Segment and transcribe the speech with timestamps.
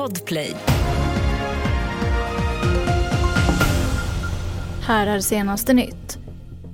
[0.00, 0.56] Podplay.
[4.82, 6.18] Här är senaste nytt.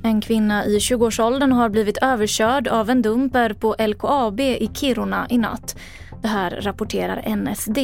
[0.03, 5.39] En kvinna i 20-årsåldern har blivit överkörd av en dumper på LKAB i Kiruna i
[5.39, 5.77] natt.
[6.23, 7.79] Det här rapporterar NSD.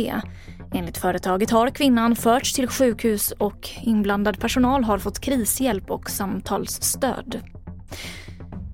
[0.75, 7.40] Enligt företaget har kvinnan förts till sjukhus och inblandad personal har fått krishjälp och samtalsstöd.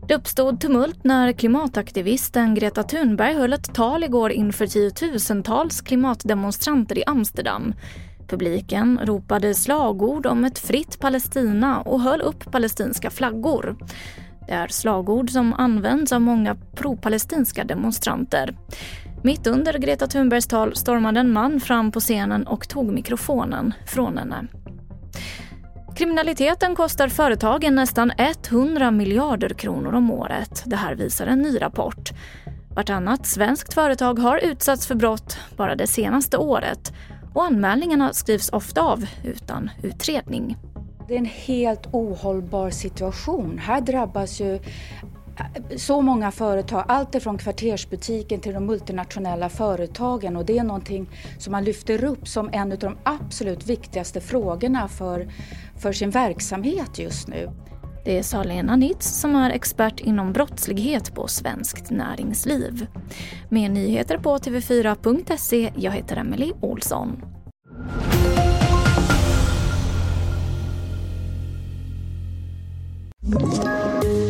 [0.09, 7.05] Det uppstod tumult när klimataktivisten Greta Thunberg höll ett tal igår inför tiotusentals klimatdemonstranter i
[7.07, 7.75] Amsterdam.
[8.29, 13.77] Publiken ropade slagord om ett fritt Palestina och höll upp palestinska flaggor.
[14.47, 18.57] Det är slagord som används av många pro-palestinska demonstranter.
[19.23, 24.19] Mitt under Greta Thunbergs tal stormade en man fram på scenen och tog mikrofonen från
[24.19, 24.47] henne.
[25.99, 28.13] Kriminaliteten kostar företagen nästan
[28.51, 30.63] 100 miljarder kronor om året.
[30.67, 32.11] Det här visar en ny rapport.
[32.75, 36.93] Vartannat svenskt företag har utsatts för brott bara det senaste året
[37.35, 40.57] och anmälningarna skrivs ofta av utan utredning.
[41.09, 43.59] Det är en helt ohållbar situation.
[43.59, 44.61] Här drabbas ju eh,
[45.77, 51.53] så många företag, allt ifrån kvartersbutiken till de multinationella företagen och det är någonting som
[51.53, 55.29] man lyfter upp som en av de absolut viktigaste frågorna för,
[55.81, 57.51] för sin verksamhet just nu.
[58.05, 62.87] Det sa Lena Nitz som är expert inom brottslighet på Svenskt Näringsliv.
[63.49, 65.73] Med nyheter på tv4.se.
[65.77, 67.23] Jag heter Emily Olsson.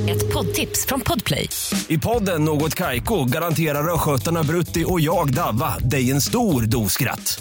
[0.08, 1.48] Ett poddtips från Podplay.
[1.88, 7.40] I podden Något Kaiko garanterar östgötarna Brutti och jag, Davva, dig en stor dos skratt.